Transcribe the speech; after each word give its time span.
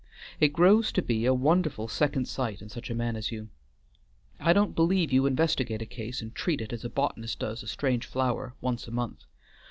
It 0.39 0.47
grows 0.51 0.91
to 0.93 1.03
be 1.03 1.25
a 1.27 1.31
wonderful 1.35 1.87
second 1.87 2.25
sight 2.27 2.63
in 2.63 2.69
such 2.69 2.89
a 2.89 2.95
man 2.95 3.15
as 3.15 3.31
you. 3.31 3.49
I 4.39 4.51
don't 4.51 4.73
believe 4.75 5.11
you 5.13 5.27
investigate 5.27 5.83
a 5.83 5.85
case 5.85 6.23
and 6.23 6.33
treat 6.33 6.59
it 6.59 6.73
as 6.73 6.83
a 6.83 6.89
botanist 6.89 7.37
does 7.37 7.61
a 7.61 7.67
strange 7.67 8.07
flower, 8.07 8.55
once 8.61 8.87
a 8.87 8.91
month. 8.91 9.25